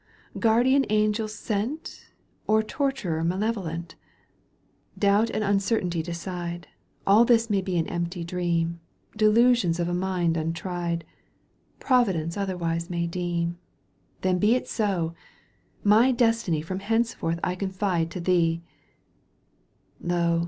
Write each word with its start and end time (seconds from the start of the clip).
Guardian 0.39 0.83
angel 0.89 1.27
sent 1.27 2.09
Or 2.47 2.63
torturer 2.63 3.23
malevolent 3.23 3.93
1 4.95 4.97
Doubt 4.97 5.29
and 5.29 5.43
uncertainty 5.43 6.01
decide: 6.01 6.67
All 7.05 7.23
this 7.23 7.51
may 7.51 7.61
be 7.61 7.77
an 7.77 7.85
empty 7.85 8.23
dream. 8.23 8.79
Delusions 9.15 9.79
of 9.79 9.87
a 9.87 9.93
mind 9.93 10.37
untried. 10.37 11.05
Providence 11.79 12.35
otherwise 12.35 12.89
may 12.89 13.05
deem 13.05 13.59
—* 14.07 14.21
Then 14.21 14.39
be 14.39 14.55
it 14.55 14.67
so 14.67 15.13
I 15.13 15.87
My 15.87 16.11
destiny 16.11 16.63
From 16.63 16.79
henceforth 16.79 17.39
I 17.43 17.53
confide 17.53 18.09
to 18.09 18.19
thee 18.19 18.63
I 20.03 20.07
Lo 20.11 20.39